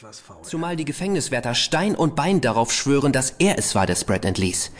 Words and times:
etwas 0.00 0.20
faul. 0.20 0.42
Zumal 0.42 0.76
die 0.76 0.84
Gefängniswärter 0.84 1.54
Stein 1.54 1.94
und 1.94 2.16
Bein 2.16 2.40
darauf 2.40 2.72
schwören, 2.72 3.12
dass 3.12 3.34
er 3.38 3.58
es 3.58 3.74
war, 3.74 3.86
der 3.86 3.96
Spread 3.96 4.24
entließ. 4.24 4.70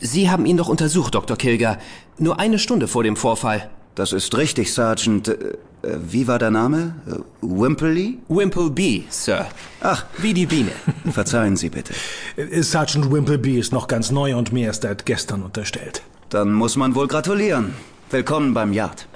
Sie 0.00 0.30
haben 0.30 0.46
ihn 0.46 0.56
doch 0.56 0.68
untersucht, 0.68 1.14
Dr. 1.14 1.36
Kilger. 1.36 1.78
Nur 2.18 2.38
eine 2.38 2.58
Stunde 2.58 2.86
vor 2.86 3.02
dem 3.02 3.16
Vorfall. 3.16 3.68
Das 3.96 4.12
ist 4.12 4.36
richtig, 4.36 4.72
Sergeant. 4.72 5.28
Äh, 5.28 5.32
äh, 5.32 5.98
wie 6.08 6.28
war 6.28 6.38
der 6.38 6.50
Name? 6.50 6.94
Äh, 7.06 7.16
Wimpley? 7.42 8.18
Wimpleby, 8.28 9.06
Sir. 9.10 9.46
Ach. 9.80 10.06
Wie 10.18 10.32
die 10.34 10.46
Biene. 10.46 10.70
Verzeihen 11.10 11.56
Sie 11.56 11.68
bitte. 11.68 11.92
Äh, 12.36 12.62
Sergeant 12.62 13.12
Wimpleby 13.12 13.58
ist 13.58 13.72
noch 13.72 13.88
ganz 13.88 14.10
neu 14.10 14.36
und 14.36 14.52
mir 14.52 14.66
erst 14.66 14.82
seit 14.82 15.04
gestern 15.04 15.42
unterstellt. 15.42 16.02
Dann 16.28 16.52
muss 16.52 16.76
man 16.76 16.94
wohl 16.94 17.08
gratulieren. 17.08 17.74
Willkommen 18.10 18.54
beim 18.54 18.72
Yard. 18.72 19.08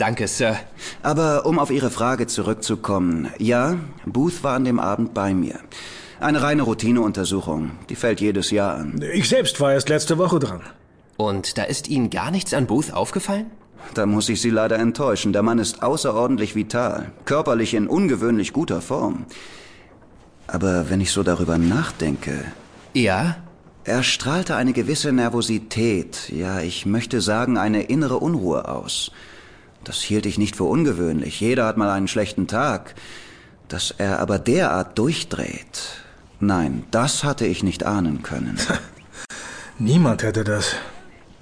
Danke, 0.00 0.28
Sir. 0.28 0.56
Aber 1.02 1.44
um 1.44 1.58
auf 1.58 1.70
Ihre 1.70 1.90
Frage 1.90 2.26
zurückzukommen. 2.26 3.28
Ja, 3.38 3.76
Booth 4.06 4.42
war 4.42 4.54
an 4.54 4.64
dem 4.64 4.80
Abend 4.80 5.12
bei 5.12 5.34
mir. 5.34 5.60
Eine 6.20 6.40
reine 6.40 6.62
Routineuntersuchung. 6.62 7.72
Die 7.90 7.96
fällt 7.96 8.22
jedes 8.22 8.50
Jahr 8.50 8.76
an. 8.76 9.04
Ich 9.12 9.28
selbst 9.28 9.60
war 9.60 9.74
erst 9.74 9.90
letzte 9.90 10.16
Woche 10.16 10.38
dran. 10.38 10.62
Und 11.18 11.58
da 11.58 11.64
ist 11.64 11.88
Ihnen 11.88 12.08
gar 12.08 12.30
nichts 12.30 12.54
an 12.54 12.66
Booth 12.66 12.94
aufgefallen? 12.94 13.50
Da 13.92 14.06
muss 14.06 14.30
ich 14.30 14.40
Sie 14.40 14.48
leider 14.48 14.78
enttäuschen. 14.78 15.34
Der 15.34 15.42
Mann 15.42 15.58
ist 15.58 15.82
außerordentlich 15.82 16.54
vital, 16.54 17.12
körperlich 17.26 17.74
in 17.74 17.86
ungewöhnlich 17.86 18.54
guter 18.54 18.80
Form. 18.80 19.26
Aber 20.46 20.88
wenn 20.88 21.02
ich 21.02 21.12
so 21.12 21.22
darüber 21.22 21.58
nachdenke. 21.58 22.42
Ja? 22.94 23.36
Er 23.84 24.02
strahlte 24.02 24.56
eine 24.56 24.72
gewisse 24.72 25.12
Nervosität, 25.12 26.30
ja, 26.30 26.60
ich 26.60 26.86
möchte 26.86 27.20
sagen, 27.20 27.58
eine 27.58 27.82
innere 27.82 28.16
Unruhe 28.16 28.66
aus. 28.66 29.12
Das 29.84 30.00
hielt 30.02 30.26
ich 30.26 30.38
nicht 30.38 30.56
für 30.56 30.64
ungewöhnlich. 30.64 31.40
Jeder 31.40 31.66
hat 31.66 31.76
mal 31.76 31.90
einen 31.90 32.08
schlechten 32.08 32.46
Tag. 32.46 32.94
Dass 33.68 33.94
er 33.96 34.18
aber 34.18 34.38
derart 34.38 34.98
durchdreht. 34.98 36.00
Nein, 36.40 36.84
das 36.90 37.22
hatte 37.22 37.46
ich 37.46 37.62
nicht 37.62 37.84
ahnen 37.84 38.22
können. 38.22 38.58
Niemand 39.78 40.22
hätte 40.22 40.42
das. 40.42 40.74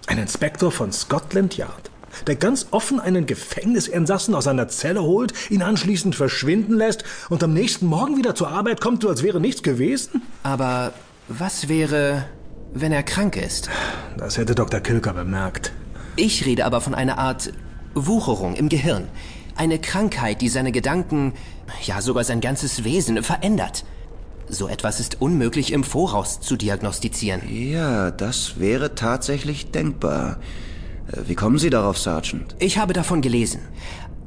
Ein 0.07 0.19
Inspektor 0.19 0.71
von 0.71 0.93
Scotland 0.93 1.57
Yard, 1.57 1.91
der 2.27 2.37
ganz 2.37 2.69
offen 2.71 2.99
einen 2.99 3.27
Gefängnisinsassen 3.27 4.35
aus 4.35 4.45
seiner 4.45 4.69
Zelle 4.69 5.03
holt, 5.03 5.33
ihn 5.51 5.63
anschließend 5.63 6.15
verschwinden 6.15 6.75
lässt 6.75 7.05
und 7.29 7.43
am 7.43 7.53
nächsten 7.53 7.87
Morgen 7.87 8.17
wieder 8.17 8.35
zur 8.35 8.49
Arbeit 8.49 8.81
kommt, 8.81 9.03
so 9.03 9.09
als 9.09 9.23
wäre 9.23 9.41
nichts 9.41 9.63
gewesen? 9.63 10.23
Aber 10.43 10.93
was 11.29 11.69
wäre, 11.69 12.27
wenn 12.75 12.93
er 12.93 13.03
krank 13.03 13.37
ist? 13.37 13.71
Das 14.17 14.39
hätte 14.39 14.55
Dr. 14.55 14.81
Kilker 14.81 15.13
bemerkt. 15.13 15.73
Ich 16.17 16.47
rede 16.47 16.65
aber 16.65 16.81
von 16.81 16.95
einer 16.95 17.19
Art 17.19 17.53
Wucherung 17.95 18.55
im 18.55 18.69
Gehirn. 18.69 19.09
Eine 19.57 19.79
Krankheit, 19.79 20.41
die 20.41 20.49
seine 20.49 20.73
Gedanken, 20.73 21.33
ja 21.85 22.01
sogar 22.01 22.25
sein 22.25 22.41
ganzes 22.41 22.85
Wesen 22.85 23.23
verändert. 23.23 23.85
So 24.49 24.69
etwas 24.69 24.99
ist 24.99 25.21
unmöglich 25.21 25.73
im 25.73 25.85
Voraus 25.85 26.41
zu 26.41 26.57
diagnostizieren. 26.57 27.43
Ja, 27.49 28.11
das 28.11 28.59
wäre 28.59 28.95
tatsächlich 28.95 29.71
denkbar. 29.71 30.39
Äh, 31.13 31.23
wie 31.27 31.35
kommen 31.35 31.59
Sie 31.59 31.71
darauf, 31.71 31.99
Sergeant? 31.99 32.57
Ich 32.59 32.79
habe 32.79 32.93
davon 32.93 33.21
gelesen. 33.21 33.61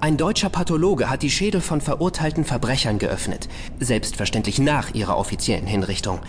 Ein 0.04 0.18
deutscher 0.18 0.50
Pathologe 0.50 1.12
hat 1.12 1.22
die 1.22 1.30
Schädel 1.30 1.62
von 1.62 1.80
verurteilten 1.80 2.44
Verbrechern 2.44 2.98
geöffnet, 2.98 3.48
selbstverständlich 3.80 4.58
nach 4.58 4.96
ihrer 4.96 5.16
offiziellen 5.16 5.68
Hinrichtung. 5.68 6.22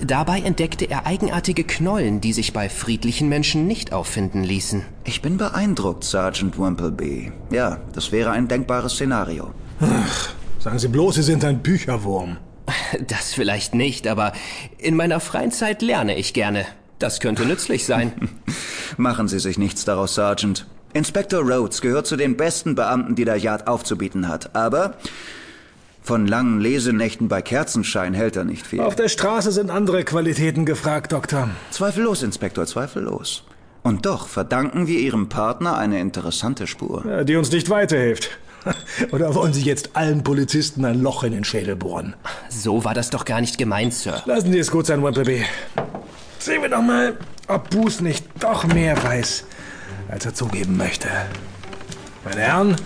Dabei 0.00 0.40
entdeckte 0.40 0.86
er 0.86 1.04
eigenartige 1.04 1.64
Knollen, 1.64 2.22
die 2.22 2.32
sich 2.32 2.54
bei 2.54 2.70
friedlichen 2.70 3.28
Menschen 3.28 3.66
nicht 3.66 3.92
auffinden 3.92 4.44
ließen. 4.44 4.86
Ich 5.04 5.20
bin 5.20 5.36
beeindruckt, 5.36 6.04
Sergeant 6.04 6.58
Wimpleby. 6.58 7.30
Ja, 7.50 7.82
das 7.92 8.12
wäre 8.12 8.30
ein 8.30 8.48
denkbares 8.48 8.94
Szenario. 8.94 9.52
Ach, 9.80 10.30
sagen 10.58 10.78
Sie 10.78 10.88
bloß, 10.88 11.16
Sie 11.16 11.22
sind 11.22 11.44
ein 11.44 11.58
Bücherwurm. 11.62 12.38
Das 13.06 13.34
vielleicht 13.34 13.74
nicht, 13.74 14.06
aber 14.06 14.32
in 14.78 14.96
meiner 14.96 15.20
freien 15.20 15.52
Zeit 15.52 15.82
lerne 15.82 16.16
ich 16.16 16.32
gerne. 16.32 16.64
Das 16.98 17.20
könnte 17.20 17.44
nützlich 17.44 17.84
sein. 17.84 18.30
Machen 18.96 19.28
Sie 19.28 19.38
sich 19.38 19.58
nichts 19.58 19.84
daraus, 19.84 20.14
Sergeant. 20.14 20.66
Inspector 20.92 21.40
Rhodes 21.40 21.80
gehört 21.80 22.06
zu 22.06 22.16
den 22.16 22.36
besten 22.36 22.74
Beamten, 22.74 23.14
die 23.14 23.24
der 23.24 23.36
Yard 23.36 23.66
aufzubieten 23.66 24.28
hat. 24.28 24.54
Aber 24.54 24.94
von 26.02 26.26
langen 26.26 26.60
Lesenächten 26.60 27.28
bei 27.28 27.42
Kerzenschein 27.42 28.14
hält 28.14 28.36
er 28.36 28.44
nicht 28.44 28.66
viel. 28.66 28.80
Auf 28.80 28.96
der 28.96 29.08
Straße 29.08 29.52
sind 29.52 29.70
andere 29.70 30.04
Qualitäten 30.04 30.64
gefragt, 30.64 31.12
Doktor. 31.12 31.50
Zweifellos, 31.70 32.22
Inspektor, 32.22 32.66
zweifellos. 32.66 33.44
Und 33.82 34.06
doch 34.06 34.28
verdanken 34.28 34.86
wir 34.86 34.98
Ihrem 34.98 35.28
Partner 35.28 35.76
eine 35.76 36.00
interessante 36.00 36.66
Spur. 36.66 37.04
Ja, 37.06 37.24
die 37.24 37.36
uns 37.36 37.52
nicht 37.52 37.70
weiterhilft. 37.70 38.30
Oder 39.12 39.34
wollen 39.34 39.52
Sie 39.52 39.62
jetzt 39.62 39.90
allen 39.94 40.24
Polizisten 40.24 40.84
ein 40.84 41.00
Loch 41.02 41.24
in 41.24 41.32
den 41.32 41.44
Schädel 41.44 41.76
bohren? 41.76 42.14
So 42.48 42.84
war 42.84 42.94
das 42.94 43.10
doch 43.10 43.24
gar 43.24 43.40
nicht 43.40 43.58
gemeint, 43.58 43.94
Sir. 43.94 44.22
Lassen 44.26 44.52
Sie 44.52 44.58
es 44.58 44.70
gut 44.70 44.86
sein, 44.86 45.02
Wimpleby. 45.02 45.44
Sehen 46.38 46.62
wir 46.62 46.68
doch 46.68 46.82
mal, 46.82 47.16
ob 47.48 47.70
Booth 47.70 48.00
nicht 48.00 48.24
doch 48.40 48.64
mehr 48.66 49.02
weiß, 49.02 49.44
als 50.08 50.24
er 50.26 50.34
zugeben 50.34 50.76
möchte. 50.76 51.08
Meine 52.24 52.40
Herren? 52.40 52.76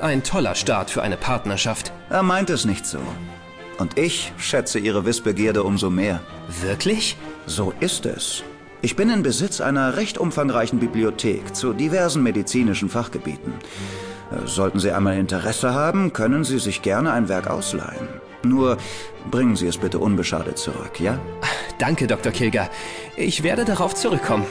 Ein 0.00 0.22
toller 0.22 0.54
Start 0.54 0.90
für 0.90 1.02
eine 1.02 1.16
Partnerschaft. 1.16 1.92
Er 2.10 2.22
meint 2.22 2.50
es 2.50 2.64
nicht 2.64 2.86
so. 2.86 3.00
Und 3.78 3.98
ich 3.98 4.32
schätze 4.38 4.78
Ihre 4.78 5.04
Wissbegierde 5.04 5.62
umso 5.62 5.90
mehr. 5.90 6.20
Wirklich? 6.62 7.16
So 7.46 7.72
ist 7.80 8.06
es. 8.06 8.42
Ich 8.80 8.94
bin 8.94 9.10
in 9.10 9.22
Besitz 9.22 9.60
einer 9.60 9.96
recht 9.96 10.18
umfangreichen 10.18 10.78
Bibliothek 10.78 11.54
zu 11.54 11.72
diversen 11.72 12.22
medizinischen 12.22 12.88
Fachgebieten. 12.88 13.54
Äh, 14.30 14.46
Sollten 14.46 14.78
Sie 14.78 14.92
einmal 14.92 15.16
Interesse 15.16 15.74
haben, 15.74 16.12
können 16.12 16.44
Sie 16.44 16.58
sich 16.58 16.82
gerne 16.82 17.12
ein 17.12 17.28
Werk 17.28 17.48
ausleihen. 17.48 18.08
Nur 18.44 18.76
bringen 19.30 19.56
Sie 19.56 19.66
es 19.66 19.78
bitte 19.78 19.98
unbeschadet 19.98 20.58
zurück, 20.58 21.00
ja? 21.00 21.18
Danke, 21.78 22.06
Dr. 22.06 22.32
Kilger. 22.32 22.68
Ich 23.16 23.42
werde 23.42 23.64
darauf 23.64 23.94
zurückkommen. 23.94 24.46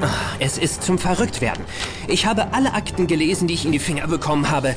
Ah, 0.00 0.08
Es 0.40 0.58
ist 0.58 0.82
zum 0.82 0.98
Verrücktwerden. 0.98 1.64
Ich 2.08 2.26
habe 2.26 2.52
alle 2.52 2.74
Akten 2.74 3.06
gelesen, 3.06 3.46
die 3.48 3.54
ich 3.54 3.64
in 3.64 3.72
die 3.72 3.78
Finger 3.78 4.06
bekommen 4.08 4.50
habe. 4.50 4.74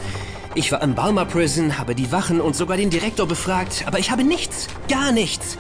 Ich 0.54 0.72
war 0.72 0.82
im 0.82 0.96
Balmer 0.96 1.26
Prison, 1.26 1.78
habe 1.78 1.96
die 1.96 2.12
Wachen 2.12 2.40
und 2.40 2.56
sogar 2.56 2.78
den 2.78 2.90
Direktor 2.90 3.28
befragt, 3.28 3.84
aber 3.88 4.00
ich 4.00 4.12
habe 4.12 4.24
nichts, 4.24 4.68
gar 4.88 5.12
nichts. 5.12 5.58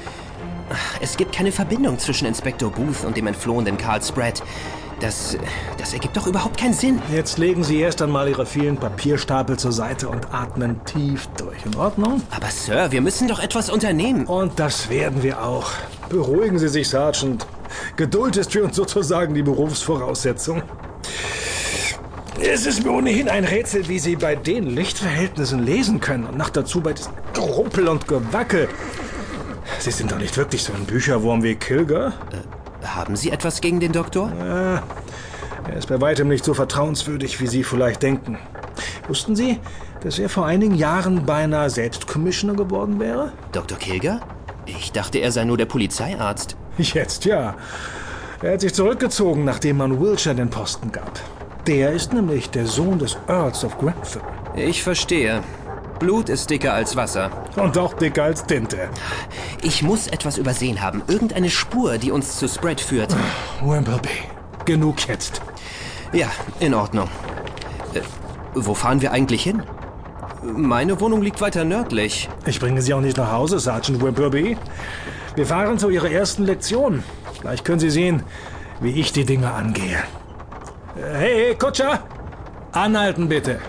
Ah, 0.69 0.75
Es 1.01 1.17
gibt 1.17 1.33
keine 1.35 1.51
Verbindung 1.51 1.99
zwischen 1.99 2.25
Inspektor 2.27 2.71
Booth 2.71 3.03
und 3.05 3.17
dem 3.17 3.27
entflohenen 3.27 3.77
Carl 3.77 4.01
Spratt. 4.01 4.41
Das, 5.01 5.37
das 5.77 5.93
ergibt 5.93 6.15
doch 6.15 6.25
überhaupt 6.25 6.57
keinen 6.57 6.73
Sinn. 6.73 7.01
Jetzt 7.11 7.37
legen 7.37 7.63
Sie 7.63 7.79
erst 7.79 8.01
einmal 8.01 8.29
Ihre 8.29 8.45
vielen 8.45 8.77
Papierstapel 8.77 9.57
zur 9.57 9.73
Seite 9.73 10.07
und 10.07 10.33
atmen 10.33 10.83
tief 10.85 11.27
durch. 11.37 11.65
In 11.65 11.75
Ordnung? 11.75 12.21
Aber 12.31 12.47
Sir, 12.47 12.91
wir 12.91 13.01
müssen 13.01 13.27
doch 13.27 13.39
etwas 13.39 13.69
unternehmen. 13.69 14.25
Und 14.25 14.59
das 14.59 14.89
werden 14.89 15.21
wir 15.21 15.43
auch. 15.43 15.71
Beruhigen 16.09 16.59
Sie 16.59 16.69
sich, 16.69 16.87
Sergeant. 16.87 17.45
Geduld 17.97 18.37
ist 18.37 18.53
für 18.53 18.63
uns 18.63 18.75
sozusagen 18.75 19.33
die 19.33 19.43
Berufsvoraussetzung. 19.43 20.61
Es 22.41 22.65
ist 22.65 22.83
mir 22.83 22.91
ohnehin 22.91 23.27
ein 23.27 23.43
Rätsel, 23.43 23.87
wie 23.89 23.99
Sie 23.99 24.15
bei 24.15 24.35
den 24.35 24.65
Lichtverhältnissen 24.65 25.65
lesen 25.65 25.99
können 25.99 26.25
und 26.25 26.37
noch 26.37 26.49
dazu 26.49 26.81
bei 26.81 26.93
diesem 26.93 27.13
Gerumpel 27.33 27.87
und 27.87 28.07
Gewackel. 28.07 28.69
Sie 29.79 29.91
sind 29.91 30.11
doch 30.11 30.19
nicht 30.19 30.37
wirklich 30.37 30.63
so 30.63 30.73
ein 30.73 30.85
Bücherwurm 30.85 31.43
wie 31.43 31.55
Kilger? 31.55 32.13
Haben 32.85 33.15
Sie 33.15 33.31
etwas 33.31 33.61
gegen 33.61 33.79
den 33.79 33.91
Doktor? 33.91 34.31
Er 34.31 35.77
ist 35.77 35.87
bei 35.87 35.99
weitem 35.99 36.27
nicht 36.27 36.45
so 36.45 36.53
vertrauenswürdig, 36.53 37.39
wie 37.41 37.47
Sie 37.47 37.63
vielleicht 37.63 38.03
denken. 38.03 38.37
Wussten 39.07 39.35
Sie, 39.35 39.59
dass 40.01 40.19
er 40.19 40.29
vor 40.29 40.45
einigen 40.45 40.75
Jahren 40.75 41.25
beinahe 41.25 41.69
selbst 41.69 42.07
Commissioner 42.07 42.53
geworden 42.53 42.99
wäre? 42.99 43.31
Dr. 43.51 43.77
Kilger? 43.77 44.21
Ich 44.65 44.91
dachte, 44.91 45.19
er 45.19 45.31
sei 45.31 45.45
nur 45.45 45.57
der 45.57 45.65
Polizeiarzt. 45.65 46.55
Jetzt 46.77 47.25
ja. 47.25 47.55
Er 48.41 48.53
hat 48.53 48.61
sich 48.61 48.73
zurückgezogen, 48.73 49.45
nachdem 49.45 49.77
man 49.77 49.99
Wiltshire 49.99 50.35
den 50.35 50.49
Posten 50.49 50.91
gab. 50.91 51.19
Der 51.67 51.91
ist 51.91 52.13
nämlich 52.13 52.49
der 52.49 52.67
Sohn 52.67 52.99
des 52.99 53.17
Earls 53.27 53.63
of 53.63 53.77
Grantham. 53.77 54.21
Ich 54.55 54.83
verstehe. 54.83 55.41
Blut 55.99 56.29
ist 56.29 56.49
dicker 56.49 56.73
als 56.73 56.95
Wasser. 56.95 57.29
Und 57.55 57.77
auch 57.77 57.93
dicker 57.93 58.23
als 58.23 58.45
Tinte. 58.45 58.89
Ich 59.61 59.81
muss 59.81 60.07
etwas 60.07 60.37
übersehen 60.37 60.81
haben. 60.81 61.01
Irgendeine 61.07 61.49
Spur, 61.49 61.97
die 61.97 62.11
uns 62.11 62.37
zu 62.37 62.47
Spread 62.47 62.81
führt. 62.81 63.15
Wimbleby, 63.61 64.09
genug 64.65 65.07
jetzt. 65.07 65.41
Ja, 66.13 66.27
in 66.59 66.73
Ordnung. 66.73 67.09
Äh, 67.93 68.01
wo 68.53 68.73
fahren 68.73 69.01
wir 69.01 69.11
eigentlich 69.11 69.43
hin? 69.43 69.63
Meine 70.43 70.99
Wohnung 71.01 71.21
liegt 71.21 71.41
weiter 71.41 71.63
nördlich. 71.63 72.29
Ich 72.45 72.59
bringe 72.59 72.81
Sie 72.81 72.93
auch 72.93 73.01
nicht 73.01 73.17
nach 73.17 73.31
Hause, 73.31 73.59
Sergeant 73.59 74.03
Wimbleby. 74.03 74.57
Wir 75.35 75.45
fahren 75.45 75.79
zu 75.79 75.89
Ihrer 75.89 76.11
ersten 76.11 76.43
Lektion. 76.45 77.03
Gleich 77.41 77.63
können 77.63 77.79
Sie 77.79 77.89
sehen, 77.89 78.23
wie 78.79 78.91
ich 78.99 79.11
die 79.11 79.25
Dinge 79.25 79.51
angehe. 79.51 79.97
Äh, 79.97 81.17
Hey, 81.17 81.45
hey, 81.47 81.55
Kutscher! 81.55 82.03
Anhalten 82.71 83.27
bitte. 83.29 83.59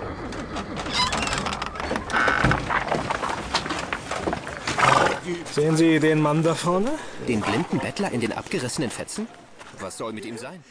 Sehen 5.53 5.77
Sie 5.77 5.99
den 5.99 6.21
Mann 6.21 6.43
da 6.43 6.55
vorne? 6.55 6.91
Den 7.27 7.41
blinden 7.41 7.79
Bettler 7.79 8.13
in 8.13 8.21
den 8.21 8.33
abgerissenen 8.33 8.91
Fetzen? 8.91 9.27
Was 9.81 9.97
soll 9.99 10.13
mit 10.13 10.25
ihm 10.25 10.39
sein? 10.39 10.63